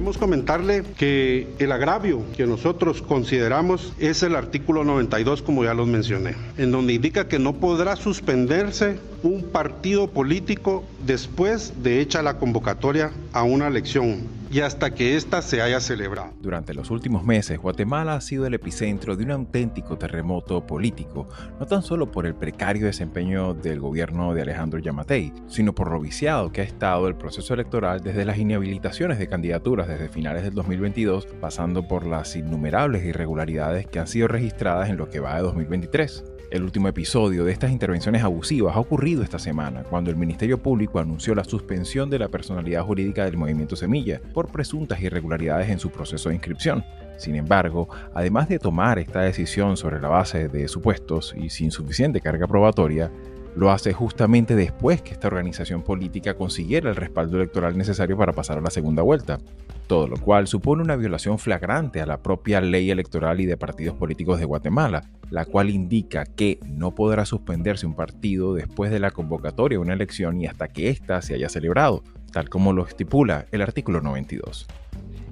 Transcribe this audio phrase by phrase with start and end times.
[0.00, 5.86] Queremos comentarle que el agravio que nosotros consideramos es el artículo 92, como ya los
[5.88, 12.38] mencioné, en donde indica que no podrá suspenderse un partido político después de hecha la
[12.38, 16.32] convocatoria a una elección y hasta que ésta se haya celebrado.
[16.40, 21.28] Durante los últimos meses, Guatemala ha sido el epicentro de un auténtico terremoto político,
[21.60, 26.00] no tan solo por el precario desempeño del gobierno de Alejandro Yamatei, sino por lo
[26.00, 30.54] viciado que ha estado el proceso electoral desde las inhabilitaciones de candidaturas desde finales del
[30.54, 35.42] 2022, pasando por las innumerables irregularidades que han sido registradas en lo que va de
[35.42, 36.24] 2023.
[36.50, 40.98] El último episodio de estas intervenciones abusivas ha ocurrido esta semana, cuando el Ministerio Público
[40.98, 45.90] anunció la suspensión de la personalidad jurídica del movimiento Semilla por presuntas irregularidades en su
[45.90, 46.84] proceso de inscripción.
[47.18, 52.20] Sin embargo, además de tomar esta decisión sobre la base de supuestos y sin suficiente
[52.20, 53.12] carga probatoria,
[53.56, 58.58] lo hace justamente después que esta organización política consiguiera el respaldo electoral necesario para pasar
[58.58, 59.38] a la segunda vuelta,
[59.86, 63.96] todo lo cual supone una violación flagrante a la propia ley electoral y de partidos
[63.96, 69.10] políticos de Guatemala, la cual indica que no podrá suspenderse un partido después de la
[69.10, 73.46] convocatoria de una elección y hasta que ésta se haya celebrado, tal como lo estipula
[73.50, 74.68] el artículo 92.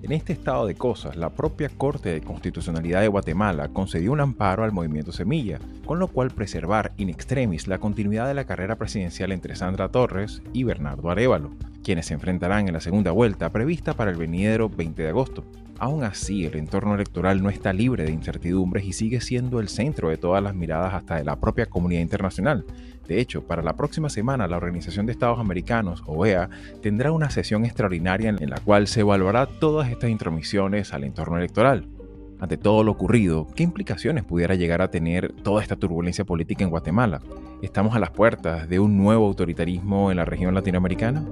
[0.01, 4.63] En este estado de cosas, la propia Corte de Constitucionalidad de Guatemala concedió un amparo
[4.63, 9.33] al movimiento Semilla, con lo cual preservar in extremis la continuidad de la carrera presidencial
[9.33, 11.51] entre Sandra Torres y Bernardo Arevalo,
[11.83, 15.45] quienes se enfrentarán en la segunda vuelta prevista para el venidero 20 de agosto.
[15.81, 20.11] Aún así, el entorno electoral no está libre de incertidumbres y sigue siendo el centro
[20.11, 22.65] de todas las miradas hasta de la propia comunidad internacional.
[23.09, 26.51] De hecho, para la próxima semana la Organización de Estados Americanos, OEA,
[26.83, 31.89] tendrá una sesión extraordinaria en la cual se evaluará todas estas intromisiones al entorno electoral.
[32.39, 36.71] Ante todo lo ocurrido, ¿qué implicaciones pudiera llegar a tener toda esta turbulencia política en
[36.71, 37.21] Guatemala?
[37.63, 41.25] ¿Estamos a las puertas de un nuevo autoritarismo en la región latinoamericana?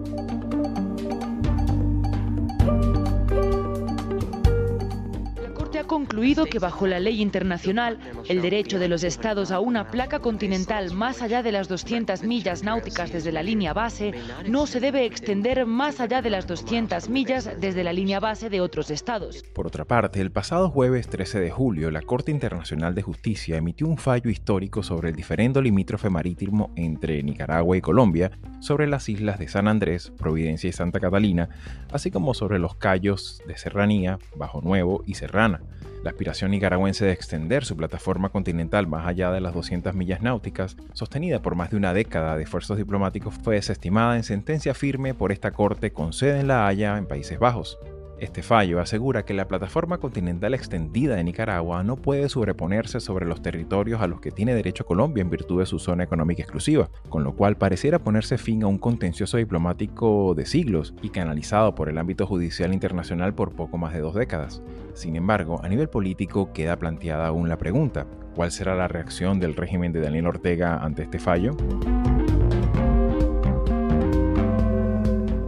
[6.06, 10.94] Concluido que bajo la ley internacional, el derecho de los estados a una placa continental
[10.94, 14.12] más allá de las 200 millas náuticas desde la línea base
[14.48, 18.60] no se debe extender más allá de las 200 millas desde la línea base de
[18.60, 19.42] otros estados.
[19.52, 23.88] Por otra parte, el pasado jueves 13 de julio, la Corte Internacional de Justicia emitió
[23.88, 28.30] un fallo histórico sobre el diferendo limítrofe marítimo entre Nicaragua y Colombia
[28.60, 31.48] sobre las islas de San Andrés, Providencia y Santa Catalina,
[31.90, 35.62] así como sobre los cayos de Serranía, Bajo Nuevo y Serrana.
[36.06, 40.76] La aspiración nicaragüense de extender su plataforma continental más allá de las 200 millas náuticas,
[40.92, 45.32] sostenida por más de una década de esfuerzos diplomáticos, fue desestimada en sentencia firme por
[45.32, 47.76] esta corte con sede en La Haya, en Países Bajos.
[48.18, 53.42] Este fallo asegura que la plataforma continental extendida de Nicaragua no puede sobreponerse sobre los
[53.42, 57.24] territorios a los que tiene derecho Colombia en virtud de su zona económica exclusiva, con
[57.24, 61.98] lo cual pareciera ponerse fin a un contencioso diplomático de siglos y canalizado por el
[61.98, 64.62] ámbito judicial internacional por poco más de dos décadas.
[64.94, 69.54] Sin embargo, a nivel político queda planteada aún la pregunta, ¿cuál será la reacción del
[69.54, 71.54] régimen de Daniel Ortega ante este fallo?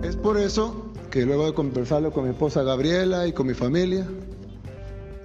[0.02, 4.06] Es por eso que luego de conversarlo con mi esposa Gabriela y con mi familia,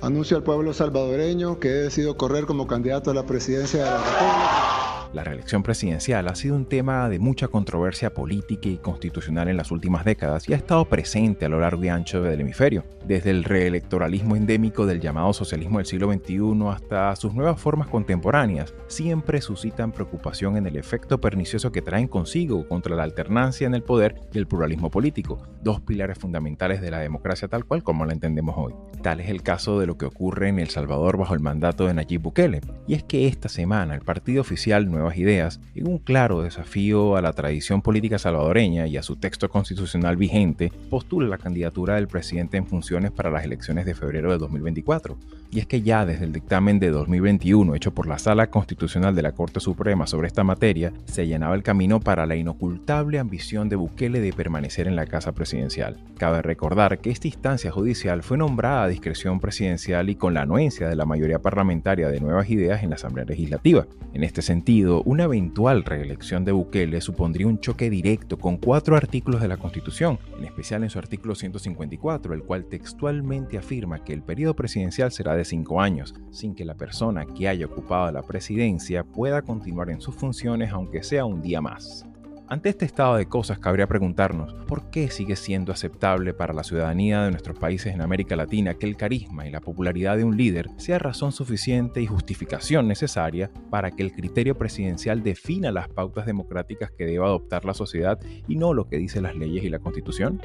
[0.01, 3.97] anuncio al pueblo salvadoreño que he decidido correr como candidato a la presidencia de la
[3.97, 4.72] República.
[5.13, 9.69] La reelección presidencial ha sido un tema de mucha controversia política y constitucional en las
[9.69, 13.43] últimas décadas y ha estado presente a lo largo y ancho del hemisferio, desde el
[13.43, 19.91] reelectoralismo endémico del llamado socialismo del siglo XXI hasta sus nuevas formas contemporáneas, siempre suscitan
[19.91, 24.39] preocupación en el efecto pernicioso que traen consigo contra la alternancia en el poder y
[24.39, 28.73] el pluralismo político, dos pilares fundamentales de la democracia tal cual como la entendemos hoy.
[29.03, 31.93] Tal es el caso de lo que ocurre en El Salvador bajo el mandato de
[31.93, 37.15] Nayib Bukele, y es que esta semana el partido oficial Ideas, y un claro desafío
[37.15, 42.07] a la tradición política salvadoreña y a su texto constitucional vigente, postula la candidatura del
[42.07, 45.17] presidente en funciones para las elecciones de febrero de 2024.
[45.51, 49.21] Y es que ya desde el dictamen de 2021 hecho por la Sala Constitucional de
[49.21, 53.75] la Corte Suprema sobre esta materia, se llenaba el camino para la inocultable ambición de
[53.75, 55.97] Bukele de permanecer en la Casa Presidencial.
[56.17, 60.89] Cabe recordar que esta instancia judicial fue nombrada a discreción presidencial y con la anuencia
[60.89, 63.85] de la mayoría parlamentaria de Nuevas Ideas en la Asamblea Legislativa.
[64.13, 69.41] En este sentido, una eventual reelección de Bukele supondría un choque directo con cuatro artículos
[69.41, 74.21] de la Constitución, en especial en su artículo 154, el cual textualmente afirma que el
[74.21, 79.03] periodo presidencial será de cinco años, sin que la persona que haya ocupado la presidencia
[79.03, 82.05] pueda continuar en sus funciones aunque sea un día más.
[82.47, 87.23] Ante este estado de cosas cabría preguntarnos, ¿por qué sigue siendo aceptable para la ciudadanía
[87.23, 90.69] de nuestros países en América Latina que el carisma y la popularidad de un líder
[90.77, 96.91] sea razón suficiente y justificación necesaria para que el criterio presidencial defina las pautas democráticas
[96.91, 100.41] que deba adoptar la sociedad y no lo que dicen las leyes y la constitución?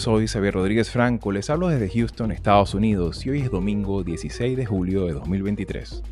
[0.00, 4.56] Soy Xavier Rodríguez Franco, les hablo desde Houston, Estados Unidos, y hoy es domingo 16
[4.56, 6.02] de julio de 2023.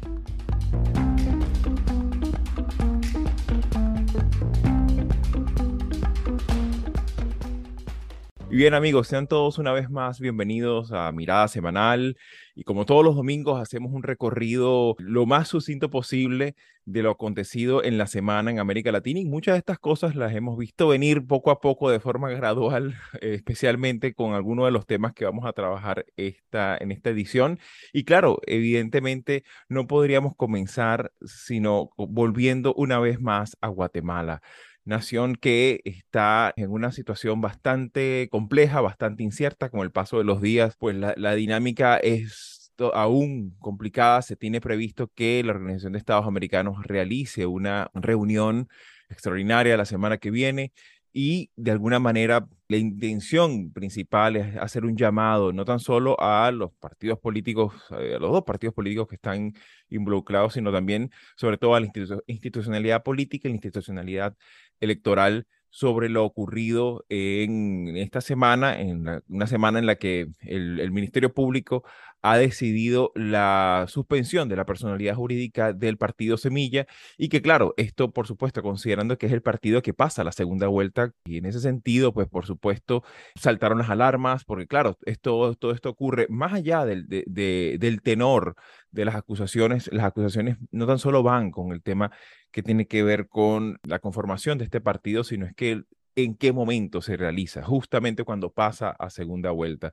[8.50, 12.16] Bien amigos, sean todos una vez más bienvenidos a Mirada Semanal.
[12.54, 16.56] Y como todos los domingos hacemos un recorrido lo más sucinto posible
[16.86, 19.20] de lo acontecido en la semana en América Latina.
[19.20, 22.96] Y muchas de estas cosas las hemos visto venir poco a poco de forma gradual,
[23.20, 27.60] especialmente con algunos de los temas que vamos a trabajar esta, en esta edición.
[27.92, 34.40] Y claro, evidentemente no podríamos comenzar sino volviendo una vez más a Guatemala
[34.88, 40.40] nación que está en una situación bastante compleja, bastante incierta con el paso de los
[40.40, 44.22] días, pues la, la dinámica es aún complicada.
[44.22, 48.68] Se tiene previsto que la Organización de Estados Americanos realice una reunión
[49.10, 50.72] extraordinaria la semana que viene
[51.20, 56.52] y de alguna manera la intención principal es hacer un llamado no tan solo a
[56.52, 59.52] los partidos políticos, eh, a los dos partidos políticos que están
[59.90, 61.90] involucrados, sino también sobre todo a la
[62.28, 64.36] institucionalidad política y la institucionalidad
[64.78, 71.34] electoral sobre lo ocurrido en esta semana, en una semana en la que el, Ministerio
[71.34, 71.82] Público
[72.22, 76.86] ha decidido la suspensión de la personalidad jurídica del partido Semilla
[77.16, 80.66] y que claro, esto por supuesto considerando que es el partido que pasa la segunda
[80.66, 83.04] vuelta y en ese sentido pues por supuesto
[83.36, 88.56] saltaron las alarmas porque claro, esto, todo esto ocurre más allá del, del tenor
[88.90, 92.10] de las acusaciones, las acusaciones no tan solo van con el tema
[92.50, 95.84] que tiene que ver con la conformación de este partido, sino es que
[96.16, 99.92] en qué momento se realiza, justamente cuando pasa a segunda vuelta.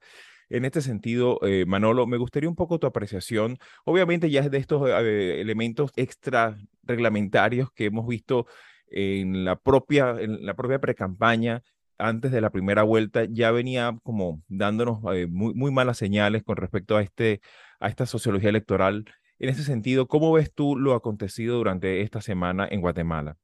[0.49, 4.87] En este sentido, eh, Manolo, me gustaría un poco tu apreciación, obviamente ya de estos
[4.89, 8.45] eh, elementos extra reglamentarios que hemos visto
[8.87, 11.63] en la propia, en la propia precampaña
[11.97, 16.57] antes de la primera vuelta, ya venía como dándonos eh, muy, muy malas señales con
[16.57, 17.41] respecto a, este,
[17.79, 19.05] a esta sociología electoral
[19.37, 23.37] en ese sentido, ¿cómo ves tú lo acontecido durante esta semana en Guatemala?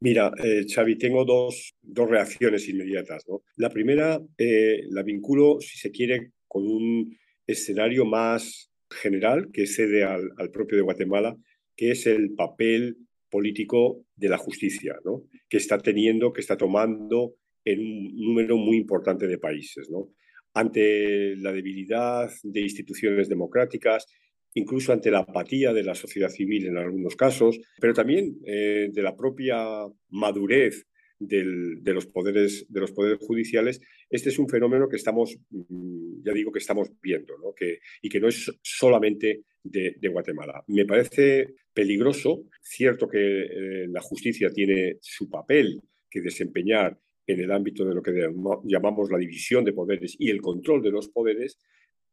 [0.00, 3.24] Mira, eh, Xavi, tengo dos, dos, reacciones inmediatas.
[3.56, 7.16] La primera eh, la vinculo, si se quiere, con un
[7.46, 11.36] escenario más general que cede al, al, propio de Guatemala,
[11.76, 12.96] que es el papel
[13.28, 15.24] político de la justicia, ¿no?
[15.48, 17.34] que está teniendo, que está tomando
[17.64, 19.90] en un número muy importante de países.
[19.90, 20.10] ¿no?
[20.54, 24.06] Ante la debilidad de instituciones democráticas
[24.54, 29.02] incluso ante la apatía de la sociedad civil en algunos casos, pero también eh, de
[29.02, 30.86] la propia madurez
[31.18, 36.32] de, los poderes, de los poderes judiciales, este es un fenómeno que estamos, mm, ya
[36.32, 37.54] digo que estamos viendo, ¿no?
[38.02, 40.64] y que no es solamente de, Guatemala.
[40.68, 47.50] Me parece peligroso, cierto que eh, la justicia tiene su papel que desempeñar en el
[47.50, 48.32] ámbito de lo que
[48.64, 51.58] llamamos la división de poderes y el control de los poderes,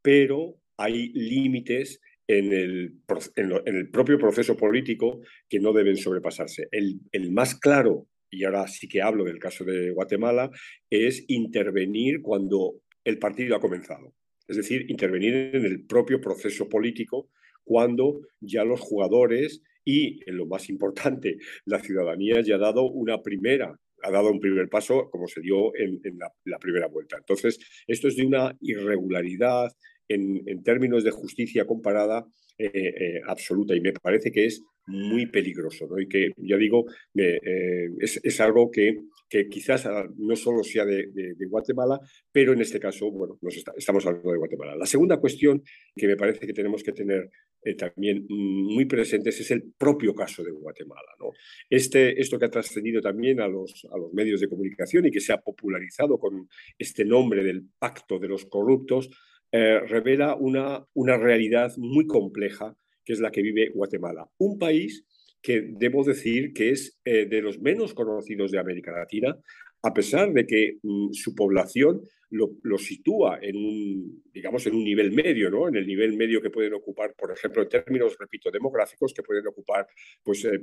[0.01, 2.95] pero hay límites en el,
[3.35, 6.67] en, el, propio proceso político que no deben sobrepasarse.
[6.71, 10.49] El, el, más claro, y ahora sí que hablo del caso de Guatemala,
[10.89, 14.13] es intervenir cuando el partido ha comenzado.
[14.47, 17.29] Es decir, intervenir en el propio proceso político
[17.63, 23.21] cuando ya los jugadores y, en lo más importante, la ciudadanía ya ha dado una
[23.21, 27.17] primera ha dado un primer paso como se dio en, la, la, primera vuelta.
[27.17, 29.71] Entonces, esto es de una irregularidad,
[30.07, 32.25] en, términos de justicia comparada
[32.57, 35.99] eh, eh, absoluta y me parece que es muy peligroso ¿no?
[35.99, 36.85] y que ya digo
[37.15, 38.95] eh, es, algo que,
[39.27, 41.99] que, quizás no solo sea de, Guatemala
[42.31, 45.63] pero en este caso bueno nos estamos hablando de Guatemala la segunda cuestión
[45.95, 47.29] que me parece que tenemos que tener
[47.77, 51.31] también muy presentes es el propio caso de Guatemala ¿no?
[51.69, 55.19] este, esto que ha trascendido también a los, a los medios de comunicación y que
[55.19, 56.47] se ha popularizado con
[56.77, 59.09] este nombre del pacto de los corruptos
[59.57, 64.29] eh, revela una, una realidad muy compleja que es la que vive Guatemala.
[64.37, 65.05] Un país
[65.41, 69.33] que debo decir que es eh, de los menos conocidos de América Latina,
[69.81, 72.01] a pesar de que mm, su población
[72.35, 75.67] lo, sitúa en un, digamos, en un nivel medio, ¿no?
[75.67, 79.47] En el nivel medio que pueden ocupar, por ejemplo, en términos, repito, demográficos, que pueden
[79.47, 79.87] ocupar,
[80.23, 80.61] pues, eh,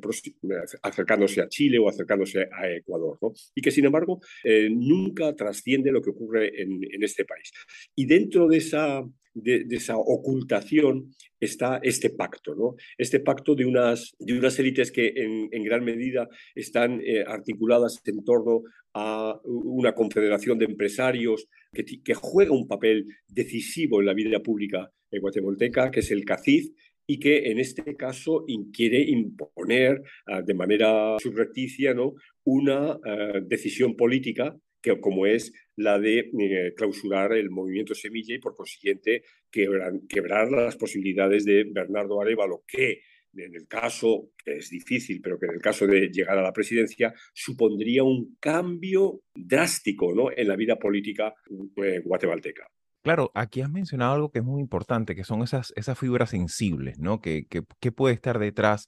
[0.82, 3.32] acercándose a Chile o acercándose a Ecuador, ¿no?
[3.54, 7.50] Y que, sin embargo, eh, nunca trasciende lo que ocurre en, este país.
[7.96, 12.76] Y dentro de esa de, esa ocultación está este pacto, ¿no?
[12.96, 18.24] Este pacto de unas, de unas élites que en, gran medida están eh, articuladas en
[18.24, 18.62] torno
[18.94, 25.90] a una confederación de empresarios que, juega un papel decisivo en la vida pública guatemalteca,
[25.90, 26.72] que es el CACID,
[27.06, 32.14] y que en este caso quiere imponer ah, de manera subrepticia ¿no?
[32.44, 38.38] una ah, decisión política que, como es la de eh, clausurar el movimiento Semilla y,
[38.38, 43.00] por consiguiente, quebrar, las posibilidades de Bernardo Arevalo, que
[43.34, 46.52] en el caso, que es difícil, pero que en el caso de llegar a la
[46.52, 50.30] presidencia, supondría un cambio drástico ¿no?
[50.34, 51.34] en la vida política
[51.76, 52.66] eh, guatemalteca.
[53.02, 57.00] Claro, aquí has mencionado algo que es muy importante, que son esas, esas fibras sensibles,
[57.00, 57.20] ¿no?
[57.20, 58.86] Que, que, puede estar detrás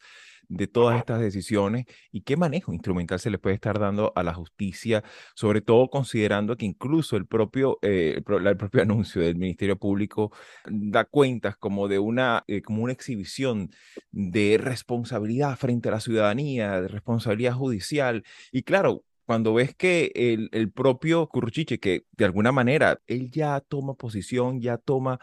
[0.49, 4.35] de todas estas decisiones y qué manejo instrumental se le puede estar dando a la
[4.35, 5.03] justicia,
[5.35, 10.33] sobre todo considerando que incluso el propio, eh, el, propio anuncio del Ministerio Público
[10.67, 13.71] da cuentas como de una, eh, como una exhibición
[14.11, 18.25] de responsabilidad frente a la ciudadanía, de responsabilidad judicial.
[18.53, 23.61] Y claro, cuando ves que el, el propio Curruchiche, que de alguna manera él ya
[23.61, 25.19] toma posición, ya toma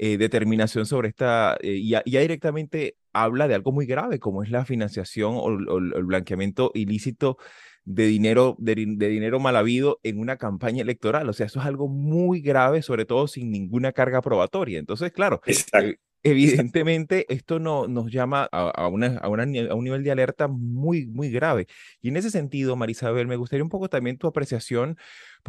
[0.00, 4.64] eh, determinación sobre esta, y ya, directamente habla de algo muy grave, como es la
[4.64, 5.48] financiación o,
[5.78, 7.38] el blanqueamiento ilícito
[7.84, 11.28] de dinero, de, dinero mal habido en una campaña electoral.
[11.28, 14.78] O sea, eso es algo muy grave, sobre todo sin ninguna carga probatoria.
[14.78, 20.48] Entonces, claro, eh, evidentemente esto no, nos llama a, una, a, un nivel de alerta
[20.48, 21.66] muy, muy grave.
[22.02, 24.98] Y en ese sentido, Marisabel, me gustaría un poco también tu apreciación,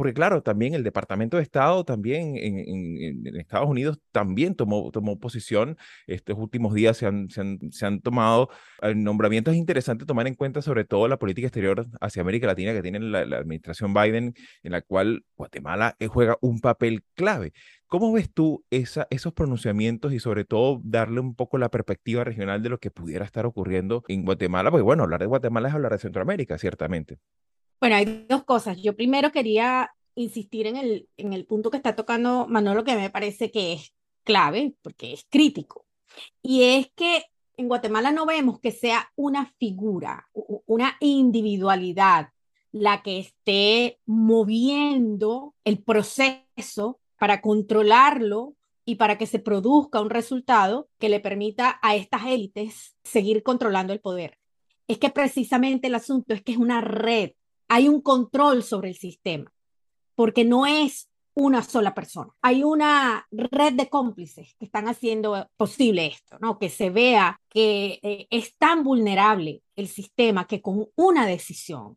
[0.00, 5.76] porque claro, también el Departamento de Estado, también en, Estados Unidos, también tomó, tomó posición.
[6.06, 8.48] Estos últimos días se han, se han, se han tomado
[8.80, 12.80] eh, nombramientos interesantes tomar en cuenta sobre todo la política exterior hacia América Latina que
[12.80, 17.52] tiene la, administración Biden, en la cual Guatemala eh, juega un papel clave.
[17.86, 22.70] ¿Cómo ves tú esos pronunciamientos y sobre todo darle un poco la perspectiva regional de
[22.70, 24.70] lo que pudiera estar ocurriendo en Guatemala?
[24.70, 27.18] Porque bueno, hablar de Guatemala es hablar de Centroamérica, ciertamente.
[27.80, 28.76] Bueno, hay dos cosas.
[28.82, 33.10] Yo primero quería insistir en el, en el punto que está tocando Manolo, que me
[33.10, 35.86] parece que es clave, porque es crítico.
[36.42, 37.24] Y es que
[37.56, 40.28] en Guatemala no vemos que sea una figura,
[40.66, 42.28] una individualidad
[42.72, 50.88] la que esté moviendo el proceso para controlarlo y para que se produzca un resultado
[50.98, 54.38] que le permita a estas élites seguir controlando el poder.
[54.86, 57.32] Es que precisamente el asunto es que es una red,
[57.70, 59.52] hay un control sobre el sistema,
[60.16, 62.32] porque no es una sola persona.
[62.42, 66.58] Hay una red de cómplices que están haciendo posible esto, ¿no?
[66.58, 71.96] Que se vea que eh, es tan vulnerable el sistema que con una decisión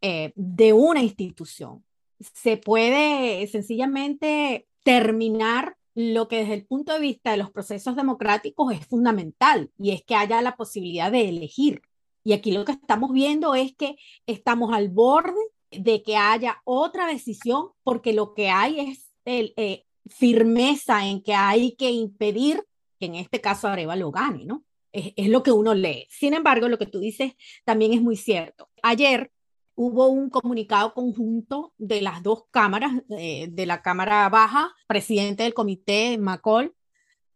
[0.00, 1.84] eh, de una institución
[2.18, 8.72] se puede sencillamente terminar lo que desde el punto de vista de los procesos democráticos
[8.72, 11.82] es fundamental y es que haya la posibilidad de elegir.
[12.24, 15.40] Y aquí lo que estamos viendo es que estamos al borde
[15.70, 21.76] de que haya otra decisión porque lo que hay es eh, firmeza en que hay
[21.76, 22.64] que impedir
[22.98, 24.64] que en este caso Areva lo gane, ¿no?
[24.92, 26.06] Es, es, lo que uno lee.
[26.08, 28.70] Sin embargo, lo que tú dices también es muy cierto.
[28.82, 29.32] Ayer
[29.74, 35.54] hubo un comunicado conjunto de las dos cámaras, eh, de la Cámara Baja, presidente del
[35.54, 36.74] comité, Macol,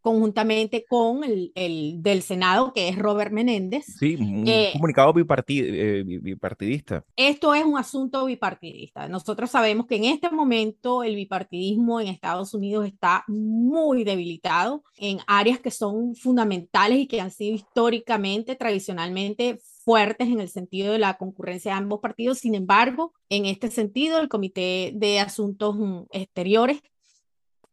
[0.01, 3.85] conjuntamente con el, el, del Senado, que es Robert Menéndez.
[3.97, 7.03] Sí, un eh, comunicado eh, bipartidista.
[7.15, 9.07] Esto es un asunto bipartidista.
[9.07, 15.19] Nosotros sabemos que en este momento el bipartidismo en Estados Unidos está muy debilitado en
[15.27, 20.99] áreas que son fundamentales y que han sido históricamente, tradicionalmente fuertes en el sentido de
[20.99, 22.39] la concurrencia de ambos partidos.
[22.39, 26.81] Sin embargo, en este sentido, el Comité de Asuntos mm, Exteriores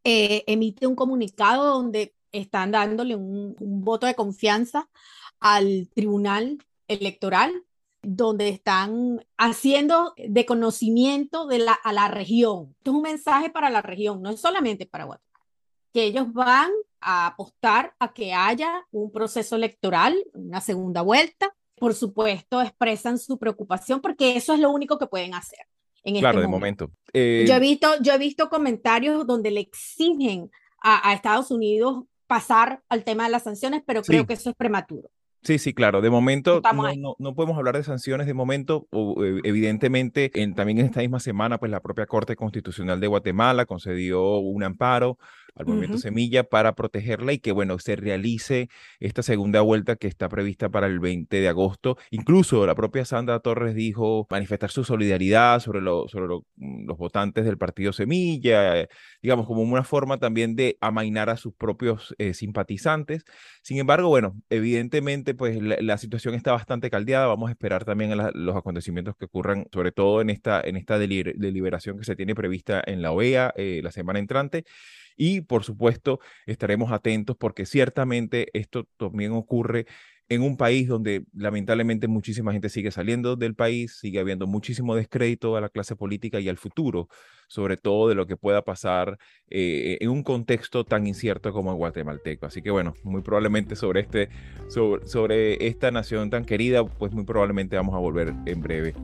[0.08, 4.88] eh, emite un comunicado donde están dándole un, voto de confianza
[5.40, 7.64] al Tribunal Electoral,
[8.02, 11.48] donde están haciendo de conocimiento
[11.82, 12.72] a la región.
[12.78, 15.44] Esto es un mensaje para la región, no es solamente para Guatemala,
[15.92, 16.70] que ellos van
[17.00, 23.38] a apostar a que haya un proceso electoral, una segunda vuelta, por supuesto, expresan su
[23.38, 25.66] preocupación porque eso es lo único que pueden hacer.
[26.06, 26.90] En claro, este de momento.
[27.12, 32.80] Eh, yo, he visto, yo he visto comentarios donde le exigen a, Estados Unidos pasar
[32.88, 35.10] al tema de las sanciones, pero creo que eso es prematuro.
[35.42, 36.00] Sí, sí, claro.
[36.00, 36.60] De momento
[36.96, 38.86] no, no, podemos hablar de sanciones de momento.
[38.90, 43.06] O, eh, evidentemente, en, también en esta misma semana, pues la propia Corte Constitucional de
[43.08, 45.18] Guatemala concedió un amparo
[45.56, 48.68] al movimiento Semilla para protegerla y que, bueno, se realice
[49.00, 51.96] esta segunda vuelta que está prevista para el 20 de agosto.
[52.10, 57.44] Incluso la propia Sandra Torres dijo manifestar su solidaridad sobre, lo, sobre mm, los votantes
[57.44, 58.88] del partido Semilla, eh,
[59.22, 63.24] digamos, como una forma también de amainar a sus propios eh, simpatizantes.
[63.62, 67.26] Sin embargo, bueno, evidentemente, pues la, situación está bastante caldeada.
[67.26, 70.98] Vamos a esperar también a los acontecimientos que ocurran, sobre todo en esta, en esta
[70.98, 74.64] deliberación que se tiene prevista en la OEA eh, la semana entrante.
[75.16, 79.86] Y por supuesto, estaremos atentos porque ciertamente esto también ocurre
[80.28, 85.56] en un país donde lamentablemente muchísima gente sigue saliendo del país, sigue habiendo muchísimo descrédito
[85.56, 87.08] a la clase política y al futuro,
[87.46, 89.18] sobre todo de lo que pueda pasar
[89.48, 92.46] eh, en un contexto tan incierto como el guatemalteco.
[92.46, 94.28] Así que bueno, muy probablemente sobre, este,
[94.68, 98.94] sobre, sobre esta nación tan querida, pues muy probablemente vamos a volver en breve.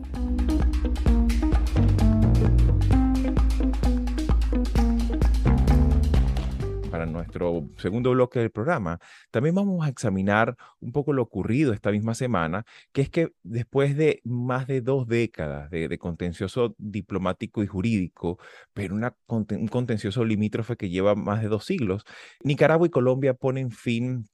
[7.23, 8.99] Nuestro segundo bloque del programa,
[9.31, 13.97] también vamos a examinar un poco lo ocurrido esta misma semana, que es que después
[13.97, 18.38] de más de dos décadas de, contencioso diplomático y jurídico,
[18.73, 22.05] pero una, un contencioso limítrofe que lleva más de dos siglos,
[22.43, 24.26] Nicaragua y Colombia ponen fin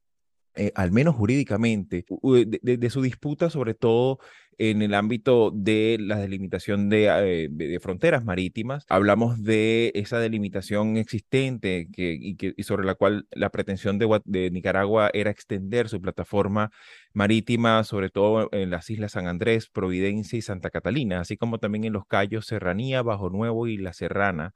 [0.55, 4.19] eh, al menos jurídicamente, de, su disputa, sobre todo
[4.59, 8.85] en el ámbito de la delimitación eh, de, fronteras marítimas.
[8.89, 15.89] Hablamos de esa delimitación existente y, sobre la cual la pretensión de, Nicaragua era extender
[15.89, 16.71] su plataforma
[17.13, 21.85] marítima, sobre todo en las islas San Andrés, Providencia y Santa Catalina, así como también
[21.85, 24.53] en los Cayos Serranía, Bajo Nuevo y La Serrana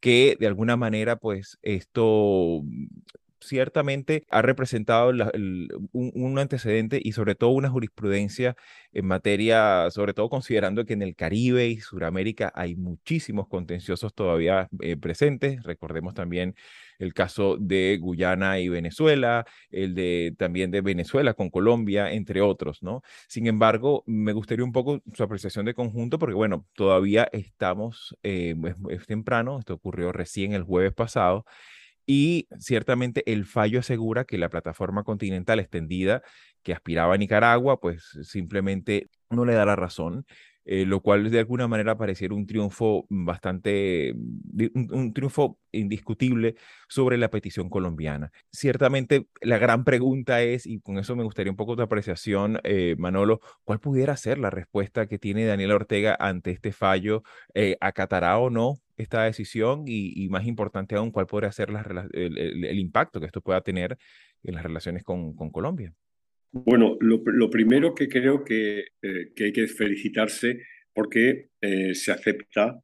[0.00, 2.62] que de alguna manera, pues esto
[3.40, 5.12] ciertamente ha representado
[5.92, 8.56] un, antecedente y sobre todo una jurisprudencia
[8.92, 14.68] en materia, sobre todo considerando que en el Caribe y Sudamérica hay muchísimos contenciosos todavía
[14.80, 15.62] eh, presentes.
[15.62, 16.54] Recordemos también
[16.98, 22.82] el caso de Guyana y Venezuela, el de también de Venezuela con Colombia, entre otros,
[22.82, 23.02] ¿no?
[23.26, 28.54] Sin embargo, me gustaría un poco su apreciación de conjunto porque, bueno, todavía estamos, eh,
[28.90, 31.46] es temprano, esto ocurrió recién el jueves pasado,
[32.12, 36.22] y ciertamente el fallo asegura que la plataforma continental extendida
[36.64, 40.26] que aspiraba a Nicaragua, pues simplemente no le da la razón.
[40.66, 46.56] Eh, lo cual de alguna manera pareciera un triunfo bastante, un, triunfo indiscutible
[46.88, 48.30] sobre la petición colombiana.
[48.52, 52.94] Ciertamente la gran pregunta es, y con eso me gustaría un poco de apreciación, eh,
[52.98, 57.22] Manolo, ¿cuál pudiera ser la respuesta que tiene Daniel Ortega ante este fallo?
[57.54, 59.84] Eh, ¿Acatará o no esta decisión?
[59.86, 61.68] Y, más importante aún, ¿cuál podría ser
[62.12, 63.96] el, impacto que esto pueda tener
[64.42, 65.92] en las relaciones con Colombia?
[66.52, 70.60] Bueno, lo, primero que creo que, eh, que, hay que felicitarse
[70.92, 72.80] porque eh, se acepta,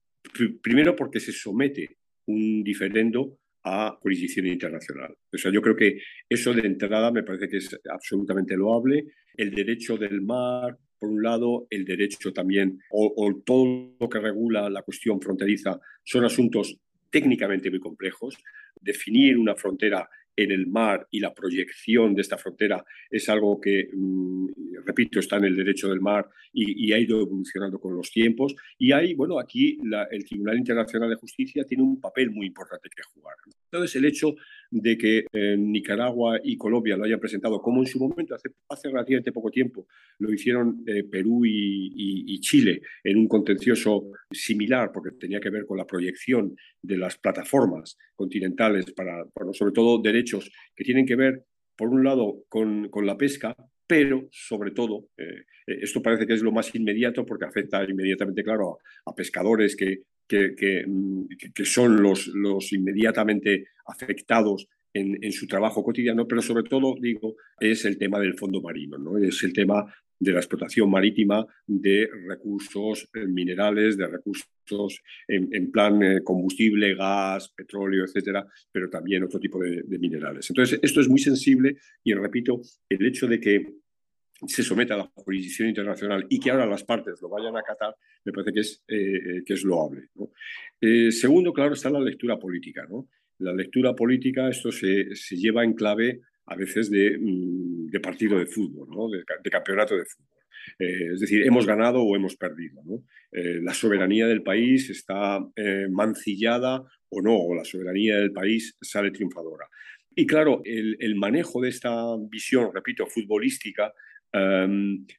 [0.63, 5.17] primero porque se somete un diferendo a jurisdicción internacional.
[5.33, 9.07] O sea, yo creo que eso de entrada me parece que es absolutamente loable.
[9.37, 14.71] El derecho del mar, por un lado, el derecho también, o, todo lo que regula
[14.71, 16.79] la cuestión fronteriza, son asuntos
[17.11, 18.37] técnicamente muy complejos.
[18.81, 23.89] Definir una frontera en el mar y la proyección de esta frontera es algo que,
[23.93, 24.47] mm,
[24.85, 28.55] repito, está en el derecho del mar y, ha ido evolucionando con los tiempos.
[28.79, 29.79] Y hay, bueno, aquí
[30.11, 33.37] el Tribunal Internacional de Justicia tiene un papel muy importante que jugar.
[33.77, 34.35] Entonces, el hecho
[34.71, 39.33] de que eh, Nicaragua y Colombia lo hayan presentado, como en su momento, hace, relativamente
[39.33, 39.87] poco tiempo,
[40.19, 45.79] lo hicieron eh, Perú y, Chile en un contencioso similar, porque tenía que ver con
[45.79, 51.45] la proyección de las plataformas continentales para, sobre todo derechos que tienen que ver,
[51.77, 56.43] por un lado, con, con la pesca, pero sobre todo, eh, esto parece que es
[56.43, 62.73] lo más inmediato porque afecta inmediatamente, claro, a pescadores que Mm, que, son los, los
[62.73, 68.63] inmediatamente afectados en, su trabajo cotidiano, pero sobre todo, digo, es el tema del fondo
[68.63, 69.19] marino, ¿no?
[69.19, 69.85] es el tema
[70.19, 77.53] de la explotación marítima de recursos eh, minerales, de recursos en, plan eh, combustible, gas,
[77.55, 80.49] petróleo, etcétera, pero también otro tipo de minerales.
[80.49, 83.67] Entonces, esto es muy sensible y repito, el hecho de que
[84.47, 87.95] se someta a la jurisdicción internacional y que ahora las partes lo vayan a acatar,
[88.25, 90.11] me parece que es, eh, que es loable.
[90.81, 92.87] Eh, segundo, claro, está la lectura política.
[92.89, 93.09] ¿no?
[93.39, 98.39] La lectura política, esto se, se lleva en clave a veces de, mm, de partido
[98.39, 99.09] de fútbol, ¿no?
[99.09, 100.37] de, campeonato de fútbol.
[100.79, 102.83] Eh, es decir, hemos ganado o hemos perdido.
[102.85, 103.05] ¿no?
[103.33, 105.47] la soberanía del país está
[105.91, 109.67] mancillada o no, o la soberanía del país sale triunfadora.
[110.15, 111.93] Y claro, el, el, manejo de esta
[112.31, 113.93] visión, repito, futbolística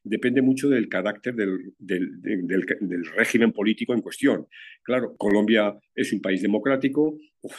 [0.04, 4.48] depende mucho del carácter del, del, régimen político en cuestión.
[4.84, 7.18] Claro, Colombia es un país democrático,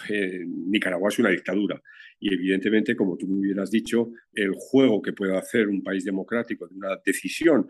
[0.09, 1.81] eh, Nicaragua es una dictadura.
[2.21, 6.05] Y evidentemente, como tú muy bien has dicho, el juego que puede hacer un país
[6.05, 7.67] democrático de una decisión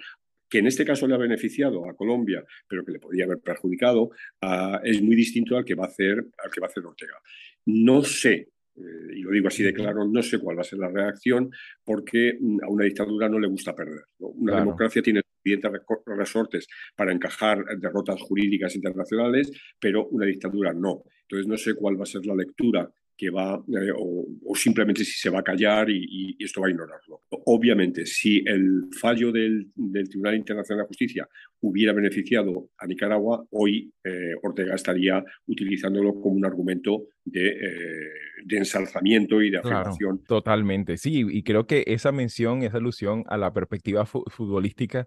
[0.49, 4.11] que en este caso le ha beneficiado a Colombia, pero que le podría haber perjudicado,
[4.41, 7.21] ah, es muy distinto al que va a hacer, al que va a hacer Ortega.
[7.67, 10.79] No sé, eh, y lo digo así de claro, no sé cuál va a ser
[10.79, 11.51] la reacción,
[11.85, 14.05] porque mm, a una dictadura no le gusta perder.
[14.19, 15.73] Una democracia tiene suficientes
[16.07, 21.05] resortes para encajar derrotas jurídicas internacionales, pero una dictadura no.
[21.23, 25.19] Entonces no sé cuál va a ser la lectura que va, eh, o, simplemente si
[25.19, 27.23] se va a callar y, esto va a ignorarlo.
[27.47, 29.73] Obviamente, si el fallo del,
[30.09, 31.29] Tribunal Internacional de Justicia
[31.61, 38.09] hubiera beneficiado a Nicaragua, hoy eh, Ortega estaría utilizándolo como un argumento de, eh,
[38.51, 40.23] ensalzamiento y de afirmación.
[40.25, 45.07] totalmente, sí, y creo que esa mención, esa alusión a la perspectiva futbolística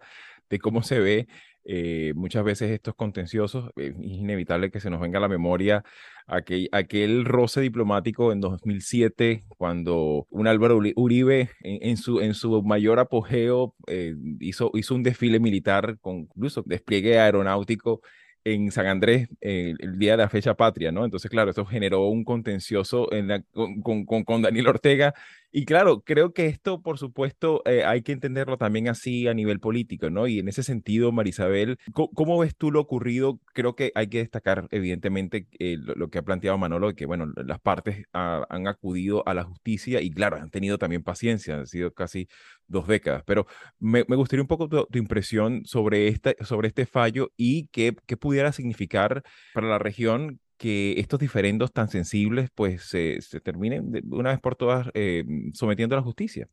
[0.51, 1.27] de cómo se ve
[1.63, 5.83] eh, muchas veces estos contenciosos, es inevitable que se nos venga a la memoria
[6.27, 12.99] aquel, aquel roce diplomático en 2007, cuando un Álvaro Uribe en, su, en su mayor
[12.99, 18.01] apogeo eh, hizo, hizo un desfile militar con incluso despliegue aeronáutico
[18.43, 21.06] en San Andrés eh, el día de la fecha patria, ¿no?
[21.06, 23.08] Entonces, claro, eso generó un contencioso
[23.51, 25.13] con, con, con, Daniel Ortega.
[25.54, 29.60] Y claro, creo que esto, por supuesto, eh, hay que entenderlo también así a nivel
[29.60, 30.25] político, ¿no?
[30.27, 33.39] Y en ese sentido, Marisabel, ¿cómo, ves tú lo ocurrido?
[33.54, 37.60] Creo que hay que destacar, evidentemente, eh, lo, que ha planteado Manolo, que, bueno, las
[37.60, 42.30] partes han acudido a la justicia y, claro, han tenido también paciencia, han sido casi
[42.71, 43.23] dos décadas.
[43.25, 43.45] Pero
[43.79, 48.51] me, gustaría un poco tu, impresión sobre, esta, sobre este fallo y qué, qué pudiera
[48.51, 54.39] significar para la región que estos diferendos tan sensibles pues se, terminen de una vez
[54.39, 56.47] por todas eh, sometiendo a la justicia.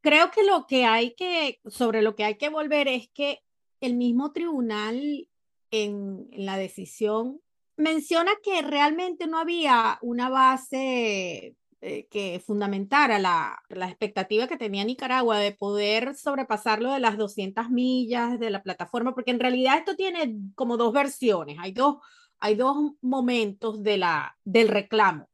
[0.00, 3.40] Creo que lo que hay que, sobre lo que hay que volver es que
[3.80, 5.28] el mismo tribunal
[5.72, 7.40] en, la decisión
[7.76, 14.84] menciona que realmente no había una base eh, que fundamentara la, la, expectativa que tenía
[14.84, 19.96] Nicaragua de poder sobrepasarlo de las 200 millas de la plataforma, porque en realidad esto
[19.96, 21.96] tiene como dos versiones, hay dos,
[22.38, 25.28] hay dos momentos de la, del reclamo.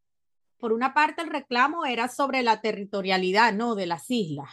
[0.57, 3.75] Por una parte, el reclamo era sobre la territorialidad, ¿no?
[3.75, 4.49] De las islas.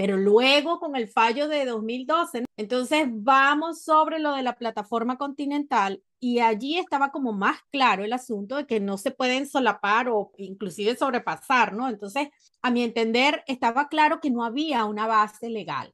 [0.00, 6.02] Pero luego, con el fallo de 2012, entonces vamos sobre lo de la plataforma continental
[6.18, 10.32] y allí estaba como más claro el asunto de que no se pueden solapar o
[10.38, 11.86] inclusive sobrepasar, ¿no?
[11.86, 12.28] Entonces,
[12.62, 15.92] a mi entender, estaba claro que no había una base legal.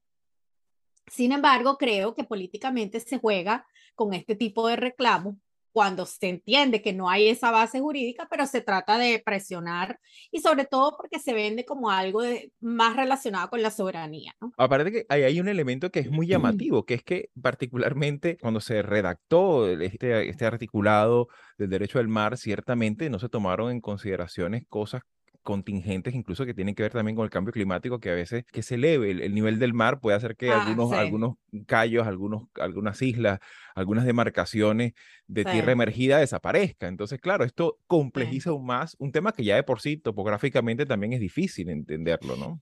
[1.08, 3.66] Sin embargo, creo que políticamente se juega
[3.96, 5.34] con este tipo de reclamos
[5.76, 10.40] cuando se entiende que no hay esa base jurídica, pero se trata de presionar y
[10.40, 12.22] sobre todo porque se vende como algo
[12.60, 14.34] más relacionado con la soberanía.
[14.40, 14.54] ¿no?
[14.56, 18.60] Aparte que hay, hay un elemento que es muy llamativo, que es que particularmente cuando
[18.60, 24.64] se redactó este, este articulado del derecho al mar, ciertamente no se tomaron en consideraciones
[24.70, 25.02] cosas
[25.46, 28.62] contingentes incluso que tienen que ver también con el cambio climático, que a veces que
[28.62, 33.00] se eleve el, nivel del mar puede hacer que ah, algunos, algunos callos, algunos, algunas
[33.00, 33.38] islas,
[33.76, 34.92] algunas demarcaciones
[35.28, 36.90] de tierra emergida desaparezcan.
[36.90, 41.12] Entonces, claro, esto complejiza aún más un tema que ya de por sí topográficamente también
[41.12, 42.60] es difícil entenderlo, ¿no?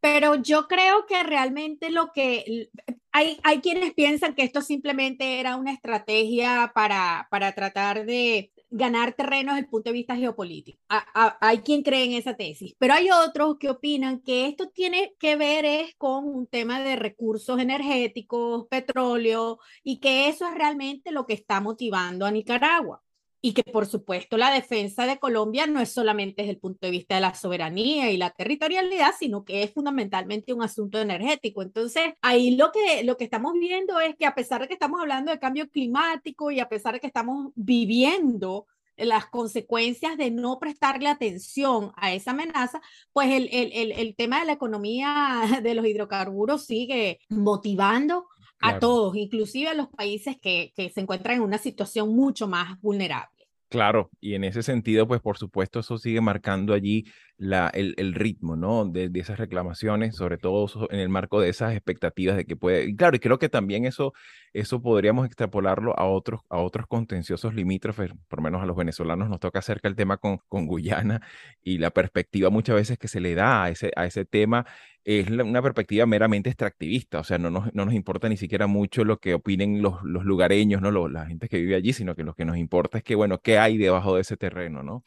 [0.00, 2.68] Pero yo creo que realmente lo que
[3.12, 9.12] hay, hay quienes piensan que esto simplemente era una estrategia para, para tratar de ganar
[9.12, 10.78] terreno desde el punto de vista geopolítico.
[10.88, 15.36] hay quien cree en esa tesis, pero hay otros que opinan que esto tiene que
[15.36, 21.26] ver es con un tema de recursos energéticos, petróleo, y que eso es realmente lo
[21.26, 23.02] que está motivando a Nicaragua
[23.40, 26.90] y que por supuesto la defensa de Colombia no es solamente desde el punto de
[26.90, 31.62] vista de la soberanía y la territorialidad, sino que es fundamentalmente un asunto energético.
[31.62, 35.00] Entonces, ahí lo que, lo que estamos viendo es que a pesar de que estamos
[35.00, 40.58] hablando de cambio climático y a pesar de que estamos viviendo las consecuencias de no
[40.58, 42.80] prestarle atención a esa amenaza,
[43.12, 48.26] pues el, el, el, tema de la economía de los hidrocarburos sigue motivando
[48.60, 52.80] a todos, inclusive a los países que, que se encuentran en una situación mucho más
[52.80, 53.36] vulnerable.
[53.68, 57.04] Claro, y en ese sentido, pues por supuesto eso sigue marcando allí
[57.36, 58.84] la, el, el ritmo, ¿no?
[58.86, 62.84] De, de, esas reclamaciones, sobre todo en el marco de esas expectativas de que puede,
[62.88, 64.12] y claro, y creo que también eso,
[64.60, 69.28] eso podríamos extrapolarlo a otros, a otros contenciosos limítrofes, por lo menos a los venezolanos
[69.28, 71.20] nos toca acerca el tema con, con Guyana
[71.62, 74.66] y la perspectiva muchas veces que se le da a ese, a ese tema
[75.04, 79.04] es una perspectiva meramente extractivista, o sea, no nos, no nos importa ni siquiera mucho
[79.04, 80.90] lo que opinen los, los lugareños, ¿no?
[81.08, 83.58] la gente que vive allí, sino que lo que nos importa es que, bueno, ¿qué
[83.58, 85.04] hay debajo de ese terreno, ¿no?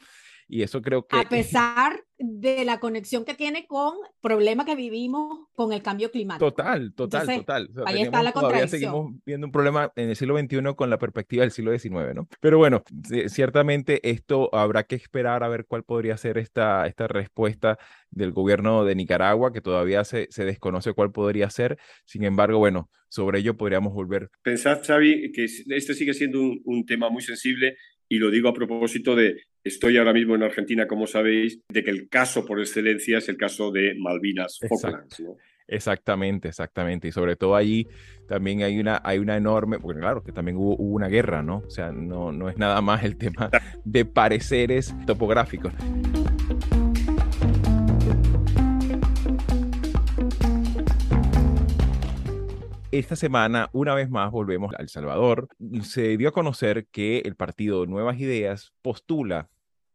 [0.52, 1.16] Y eso creo que...
[1.16, 6.52] A pesar de la conexión que tiene con problemas que vivimos con el cambio climático.
[6.52, 7.70] Total, total, total.
[7.86, 11.44] ahí está la todavía seguimos viendo un problema en el siglo XXI con la perspectiva
[11.44, 12.28] del siglo XIX, ¿no?
[12.42, 12.84] Pero bueno,
[13.28, 17.78] ciertamente esto habrá que esperar a ver cuál podría ser esta, esta respuesta
[18.10, 21.78] del gobierno de Nicaragua, que todavía se, se desconoce cuál podría ser.
[22.06, 24.30] Sin embargo, bueno, sobre ello podríamos volver.
[24.42, 27.78] Pensad, Xavi, que este sigue siendo un, un tema muy sensible
[28.10, 31.92] y lo digo a propósito de, estoy ahora mismo en Argentina, como sabéis, de que
[31.92, 35.24] el caso por excelencia es el caso de Malvinas Falklands.
[35.68, 37.08] Exactamente, exactamente.
[37.08, 37.88] Y sobre todo allí
[38.28, 41.64] también hay una, hay una enorme, porque claro, que también hubo, hubo, una guerra, ¿no?
[41.66, 43.50] O sea, no, no es nada más el tema
[43.86, 45.74] de pareceres topográficos.
[52.92, 55.48] Esta semana, una vez más, volvemos a El Salvador.
[55.84, 59.48] Se dio a conocer que el partido Nuevas Ideas postula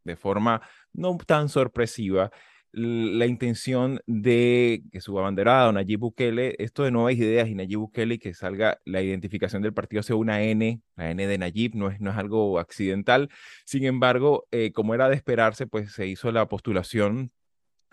[0.05, 0.61] de forma
[0.93, 2.31] no tan sorpresiva
[2.71, 8.17] la intención de que su abanderado Nayib Bukele, esto de nuevas ideas y Nayib Bukele,
[8.17, 11.99] que salga la identificación del partido sea una N, la N de Nayib, no es,
[11.99, 13.29] no es algo accidental.
[13.65, 17.31] Sin embargo, eh, como era de esperarse, pues se hizo la postulación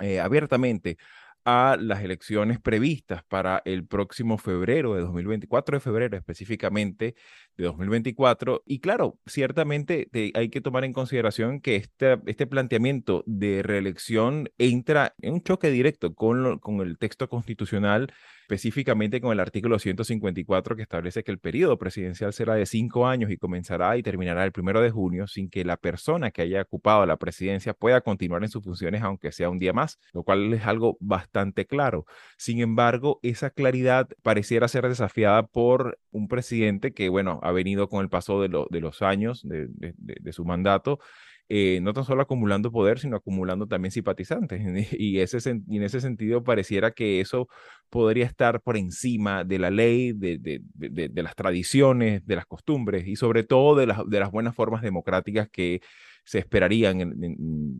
[0.01, 0.97] eh, abiertamente
[1.45, 7.15] a las elecciones previstas para el próximo febrero de 2024, de febrero específicamente
[7.57, 8.63] de 2024.
[8.67, 15.15] Y claro, ciertamente hay que tomar en consideración que este, este planteamiento de reelección entra
[15.21, 18.13] en un choque directo con, con el texto constitucional
[18.53, 23.31] específicamente con el artículo 154 que establece que el periodo presidencial será de cinco años
[23.31, 27.07] y comenzará y terminará el primero de junio sin que la persona que haya ocupado
[27.07, 30.67] la presidencia pueda continuar en sus funciones aunque sea un día más, lo cual es
[30.67, 32.05] algo bastante claro.
[32.37, 38.03] Sin embargo, esa claridad pareciera ser desafiada por un presidente que, bueno, ha venido con
[38.03, 40.99] el paso de, de los años de, de su mandato
[41.49, 44.63] eh, no tan solo acumulando poder, sino acumulando también simpatizantes.
[44.99, 47.49] Y, ese, en ese sentido pareciera que eso
[47.91, 53.17] podría estar por encima de la ley, de, de, las tradiciones, de las costumbres y
[53.17, 55.81] sobre todo de las, de las buenas formas democráticas que
[56.25, 56.99] se esperarían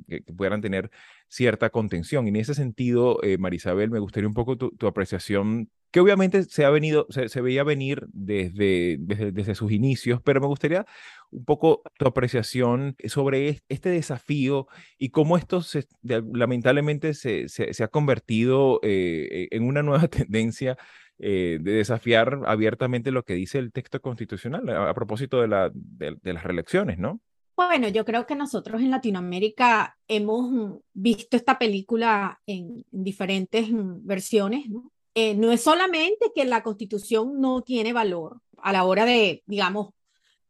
[0.09, 0.91] que, pudieran tener
[1.29, 2.27] cierta contención.
[2.27, 6.43] Y en ese sentido, eh, Marisabel, me gustaría un poco tu, tu apreciación que obviamente
[6.45, 10.87] se ha venido, se, veía venir desde, desde, sus inicios, pero me gustaría
[11.31, 14.67] un poco tu apreciación sobre este desafío
[14.99, 15.63] y cómo esto
[16.03, 20.79] lamentablemente se, se, ha convertido eh, en una nueva tendencia
[21.19, 26.33] eh, de desafiar abiertamente lo que dice el texto constitucional a, propósito de, la, de,
[26.33, 27.21] las reelecciones, ¿no?
[27.55, 34.91] Bueno, yo creo que nosotros en Latinoamérica hemos visto esta película en diferentes versiones, ¿no?
[35.15, 39.91] Eh, no es solamente que la constitución no tiene valor a la hora de, digamos,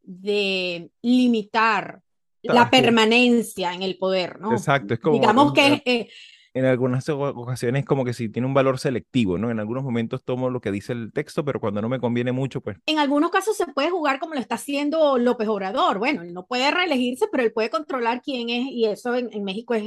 [0.01, 2.01] de limitar
[2.41, 4.51] la permanencia en el poder, ¿no?
[4.51, 5.15] Exacto, es como...
[5.15, 5.81] Digamos que...
[5.85, 6.09] Eh,
[6.55, 9.49] en algunas ocasiones como que sí tiene un valor selectivo, ¿no?
[9.49, 12.61] En algunos momentos tomo lo que dice el texto, pero cuando no me conviene mucho,
[12.61, 12.77] pues...
[12.85, 15.97] En algunos casos se puede jugar como lo está haciendo López Obrador.
[15.97, 19.73] Bueno, él no puede reelegirse, pero él puede controlar quién es, y eso en México
[19.73, 19.83] es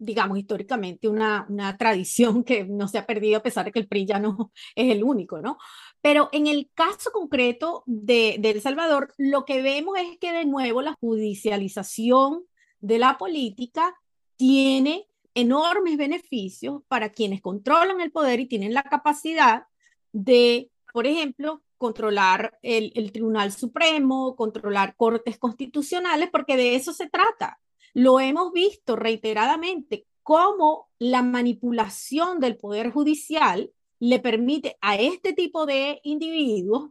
[0.00, 3.86] digamos, históricamente una, una tradición que no se ha perdido a pesar de que el
[3.86, 5.58] PRI ya no es el único, ¿no?
[6.00, 10.80] Pero en el caso concreto de, El Salvador, lo que vemos es que de nuevo
[10.80, 12.44] la judicialización
[12.80, 13.94] de la política
[14.36, 19.66] tiene enormes beneficios para quienes controlan el poder y tienen la capacidad
[20.12, 27.08] de, por ejemplo, controlar el, el, Tribunal Supremo, controlar cortes constitucionales, porque de eso se
[27.08, 27.60] trata.
[27.94, 35.66] Lo hemos visto reiteradamente cómo la manipulación del Poder Judicial le permite a este tipo
[35.66, 36.90] de individuos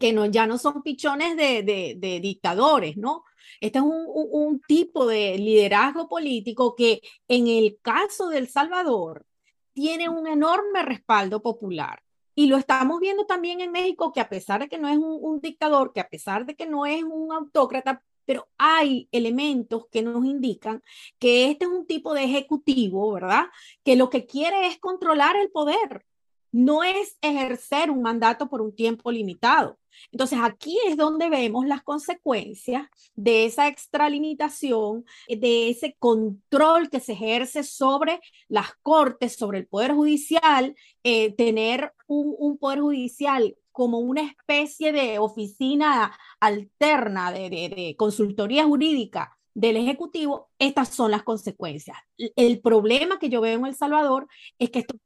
[0.00, 1.62] que no, ya no son pichones de,
[1.98, 3.24] de, dictadores, ¿no?
[3.60, 9.24] Este es un, un, tipo de liderazgo político que en el caso del Salvador
[9.72, 12.02] tiene un enorme respaldo popular.
[12.34, 15.18] Y lo estamos viendo también en México, que a pesar de que no es un,
[15.20, 20.02] un, dictador, que a pesar de que no es un autócrata, pero hay elementos que
[20.02, 20.82] nos indican
[21.18, 23.46] que este es un tipo de ejecutivo, ¿verdad?
[23.82, 26.04] Que lo que quiere es controlar el poder,
[26.52, 29.78] no es ejercer un mandato por un tiempo limitado.
[30.12, 37.12] Entonces aquí es donde vemos las consecuencias de esa extralimitación, de ese control que se
[37.12, 44.00] ejerce sobre las cortes, sobre el poder judicial, eh, tener un, un, poder judicial como
[44.00, 51.96] una especie de oficina alterna de, consultoría jurídica del Ejecutivo, estas son las consecuencias.
[52.34, 54.26] El problema que yo veo en El Salvador
[54.58, 54.96] es que esto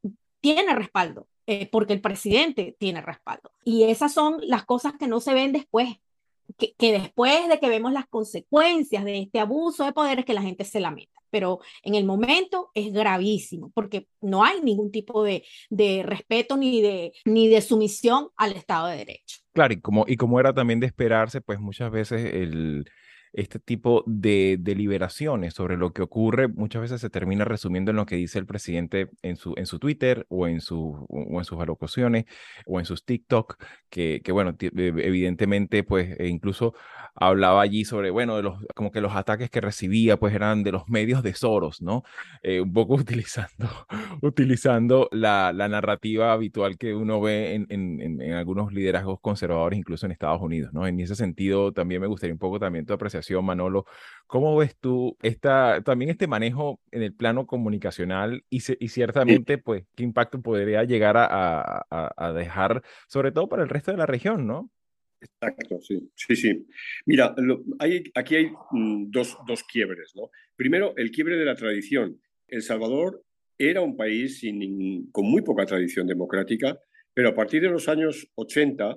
[0.41, 3.51] tiene respaldo, eh, porque el presidente tiene respaldo.
[3.63, 5.99] Y esas son las cosas que no se ven después.
[6.57, 10.33] que, que, después de que vemos las consecuencias de este abuso de poder es que
[10.33, 11.22] la gente se lamenta.
[11.33, 16.81] Pero en el momento es gravísimo porque no hay ningún tipo de, de respeto ni
[16.81, 19.39] de, ni de sumisión al Estado de Derecho.
[19.53, 22.85] Claro, y como, y como era también de esperarse, pues muchas veces el,
[23.33, 28.07] este tipo de deliberaciones sobre lo que ocurre muchas veces se termina resumiendo en lo
[28.07, 31.59] que dice el presidente en su, en su Twitter o en, su, o en sus
[31.61, 32.27] alocuciones
[32.67, 33.57] o en sus TikTok,
[33.89, 36.75] que, que bueno, e, evidentemente pues e incluso
[37.15, 40.73] hablaba allí sobre, bueno, de los, como que los ataques que recibía pues eran de
[40.73, 42.03] los medios de Soros, ¿no?
[42.43, 43.69] Eh, un poco utilizando,
[44.21, 50.07] utilizando la, la, narrativa habitual que uno ve en, en, en algunos liderazgos conservadores, incluso
[50.07, 50.87] en Estados Unidos, ¿no?
[50.87, 53.87] En ese sentido también me gustaría un poco también tu apreciación Manolo.
[54.33, 59.85] ¿Cómo ves tú esta, también este manejo en el plano comunicacional y, y ciertamente, pues,
[59.95, 64.47] qué impacto podría llegar a, a, dejar, sobre todo para el resto de la región,
[64.47, 64.71] ¿no?
[65.21, 66.67] Exacto, sí, sí, sí.
[67.05, 67.35] Mira,
[67.79, 70.31] hay, aquí hay mm, dos, dos, quiebres, ¿no?
[70.57, 72.19] Primero, el quiebre de la tradición.
[72.49, 73.23] El Salvador
[73.59, 76.79] era un país sin, con muy poca tradición democrática,
[77.13, 78.97] pero a partir de los años 80,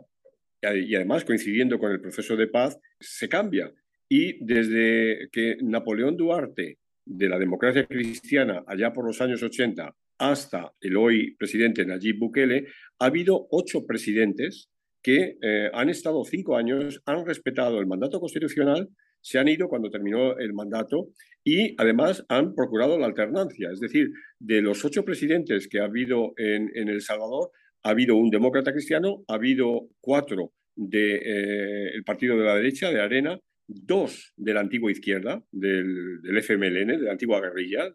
[0.61, 3.69] y además coincidiendo con el proceso de paz, se cambia
[4.09, 10.73] y desde que Napoleón Duarte, de la democracia cristiana, allá por los años 80, hasta
[10.81, 12.67] el hoy presidente Nayib Bukele,
[12.99, 14.69] ha habido ocho presidentes
[15.03, 18.89] que eh, han estado cinco años, han respetado el mandato constitucional,
[19.21, 21.09] se han ido cuando terminó el mandato
[21.43, 23.69] y además han procurado la alternancia.
[23.71, 27.51] Es decir, de los ocho presidentes que ha habido en, El Salvador,
[27.83, 32.91] ha habido un demócrata cristiano, ha habido cuatro del de, eh, partido de la derecha,
[32.91, 37.91] de Arena, dos de la antigua izquierda, del, del FMLN, de la antigua guerrilla,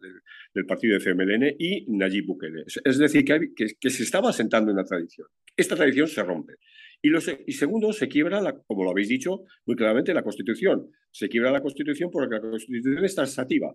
[0.54, 2.64] del, partido FMLN, y Nayib Bukele.
[2.84, 5.28] Es decir, que, se estaba sentando en la tradición.
[5.56, 6.54] Esta tradición se rompe.
[7.02, 10.90] Y, los, y segundo, se quiebra, como lo habéis dicho muy claramente, la Constitución.
[11.10, 13.74] Se quiebra la Constitución porque la Constitución es taxativa.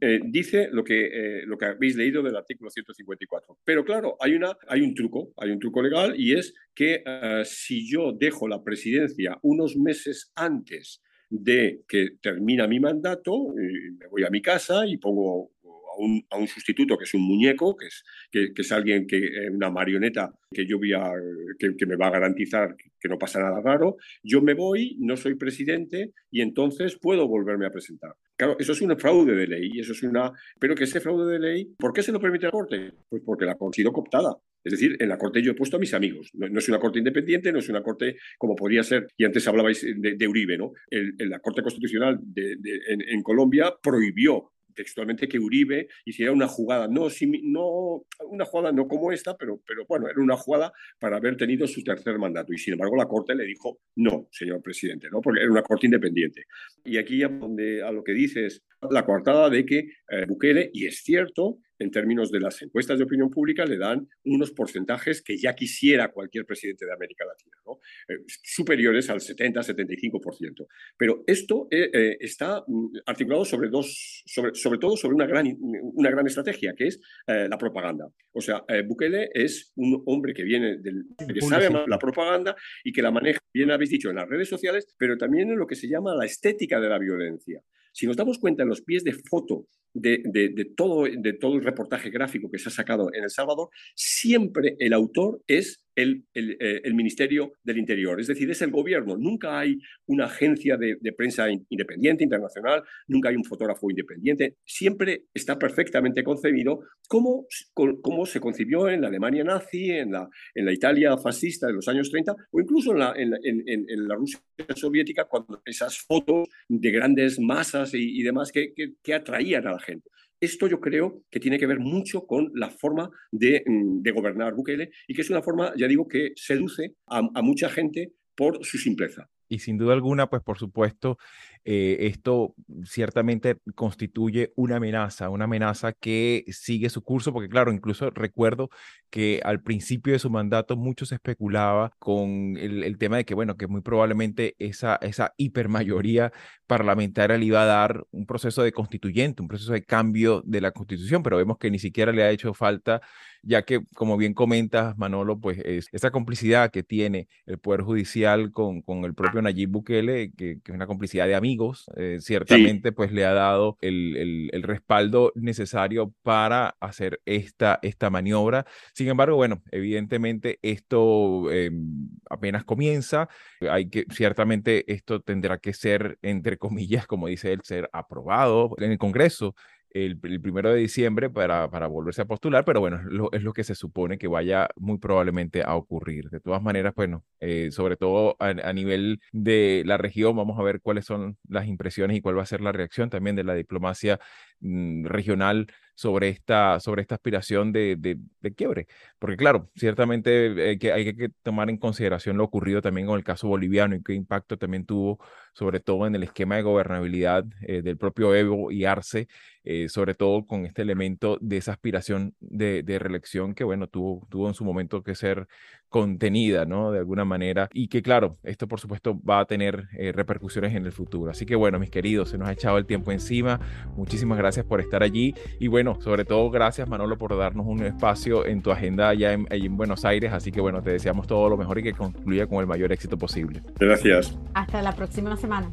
[0.00, 3.58] Eh, dice lo que, eh, lo que habéis leído del artículo 154.
[3.64, 7.42] Pero claro, hay, una, hay un truco, hay un truco legal y es que eh,
[7.44, 11.02] si yo dejo la presidencia unos meses antes
[11.40, 16.36] de que termina mi mandato, me voy a mi casa y pongo a un, a
[16.36, 20.32] un, sustituto que es un muñeco, que es, que, es alguien que, eh, una marioneta
[20.52, 21.12] que yo voy a,
[21.58, 25.16] que, que, me va a garantizar que no pasa nada raro, yo me voy, no
[25.16, 28.14] soy presidente y entonces puedo volverme a presentar.
[28.36, 31.38] Claro, eso es un fraude de ley, eso es una, pero que ese fraude de
[31.38, 32.92] ley, ¿por qué se lo permite la Corte?
[33.08, 34.36] Pues porque la ha sido cooptada.
[34.64, 36.30] Es decir, en la Corte yo he puesto a mis amigos.
[36.32, 39.86] No, es una Corte independiente, no es una Corte como podría ser, y antes hablabais
[39.96, 40.72] de, Uribe, ¿no?
[40.90, 42.56] La Corte Constitucional de,
[42.88, 47.06] en, Colombia prohibió textualmente que Uribe hiciera una jugada, no,
[47.42, 51.84] no una jugada no como esta, pero, bueno, era una jugada para haber tenido su
[51.84, 52.52] tercer mandato.
[52.52, 55.20] Y sin embargo la Corte le dijo, no, señor presidente, ¿no?
[55.20, 56.44] porque era una Corte independiente.
[56.84, 59.78] Y aquí donde, a lo que dices, la coartada de que
[60.10, 64.52] eh, y es cierto, en términos de las encuestas de opinión pública, le dan unos
[64.52, 67.80] porcentajes que ya quisiera cualquier presidente de América Latina, ¿no?
[68.08, 70.66] Eh, superiores al 70-75%.
[70.96, 75.46] Pero esto eh, eh, está mm, articulado sobre dos, sobre, sobre todo sobre una gran,
[75.60, 78.08] una gran estrategia, que es la propaganda.
[78.32, 83.02] O sea, Bukele es un hombre que viene del, que sabe la propaganda y que
[83.02, 85.88] la maneja, bien habéis dicho, en las redes sociales, pero también en lo que se
[85.88, 87.62] llama la estética de la violencia.
[87.94, 92.10] Si nos damos cuenta en los pies de foto de, todo, de todo el reportaje
[92.10, 96.94] gráfico que se ha sacado en El Salvador, siempre el autor es el, eh, el,
[96.94, 99.16] Ministerio del Interior, es decir, es el gobierno.
[99.16, 104.56] Nunca hay una agencia de, prensa independiente, internacional, nunca hay un fotógrafo independiente.
[104.64, 110.64] Siempre está perfectamente concebido como, como se concibió en la Alemania nazi, en la, en
[110.64, 114.40] la Italia fascista de los años 30 o incluso en la, en, la Rusia
[114.74, 120.08] soviética, cuando esas fotos de grandes masas y, demás que, que atraían a la gente.
[120.40, 124.90] Esto yo creo que tiene que ver mucho con la forma de, mm, gobernar Bukele
[125.08, 129.28] y que es una forma, ya digo, que seduce a mucha gente por su simpleza.
[129.48, 131.18] Y sin duda alguna, pues por supuesto,
[131.66, 138.10] eh, esto ciertamente constituye una amenaza, una amenaza que sigue su curso, porque claro, incluso
[138.10, 138.68] recuerdo
[139.10, 143.56] que al principio de su mandato mucho se especulaba con el, tema de que, bueno,
[143.56, 146.32] que muy probablemente esa, esa hipermayoría
[146.66, 150.72] parlamentaria le iba a dar un proceso de constituyente, un proceso de cambio de la
[150.72, 153.00] constitución, pero vemos que ni siquiera le ha hecho falta,
[153.42, 158.52] ya que, como bien comentas, Manolo, pues es esa complicidad que tiene el Poder Judicial
[158.52, 162.18] con, con el propio Nayib Bukele, que, que es una complicidad de amigos amigos, eh,
[162.20, 168.66] ciertamente pues le ha dado el, el, respaldo necesario para hacer esta, esta maniobra.
[168.92, 173.28] Sin embargo, bueno, evidentemente esto em, apenas comienza,
[173.60, 178.90] hay que, ciertamente esto tendrá que ser, entre comillas, como dice él, ser aprobado en
[178.90, 179.54] el Congreso
[179.94, 183.00] el, primero de diciembre para, para, volverse a postular, pero bueno,
[183.32, 186.30] es lo, que se supone que vaya muy probablemente a ocurrir.
[186.30, 190.80] De todas maneras, bueno, eh, sobre todo a, nivel de la región, vamos a ver
[190.80, 194.18] cuáles son las impresiones y cuál va a ser la reacción también de la diplomacia
[194.60, 198.86] mm, regional sobre esta, sobre esta aspiración de, de, quiebre.
[199.18, 203.24] Porque claro, ciertamente hay que, hay que tomar en consideración lo ocurrido también con el
[203.24, 205.18] caso boliviano y qué impacto también tuvo,
[205.52, 209.28] sobre todo en el esquema de gobernabilidad eh, del propio Evo y Arce,
[209.62, 214.26] eh, sobre todo con este elemento de esa aspiración de, de, reelección que, bueno, tuvo,
[214.30, 215.46] tuvo en su momento que ser
[215.94, 216.90] contenida, ¿no?
[216.90, 217.68] De alguna manera.
[217.72, 221.30] Y que, claro, esto por supuesto va a tener eh, repercusiones en el futuro.
[221.30, 223.60] Así que, bueno, mis queridos, se nos ha echado el tiempo encima.
[223.94, 225.36] Muchísimas gracias por estar allí.
[225.60, 229.46] Y bueno, sobre todo gracias, Manolo, por darnos un espacio en tu agenda allá en,
[229.48, 230.32] en Buenos Aires.
[230.32, 233.16] Así que, bueno, te deseamos todo lo mejor y que concluya con el mayor éxito
[233.16, 233.62] posible.
[233.78, 234.36] Gracias.
[234.52, 235.70] Hasta la próxima semana.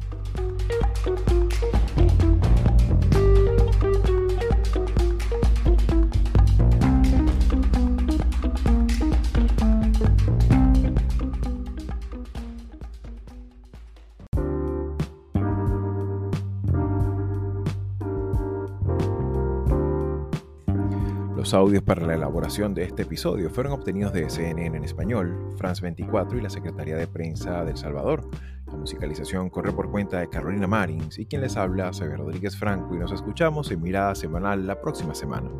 [21.52, 25.82] Los audios para la elaboración de este episodio fueron obtenidos de CNN en español, France
[25.82, 28.26] 24 y la Secretaría de Prensa del Salvador.
[28.68, 32.94] La musicalización corre por cuenta de Carolina Marins y quien les habla, soy Rodríguez Franco
[32.94, 35.50] y nos escuchamos en Mirada Semanal la próxima semana.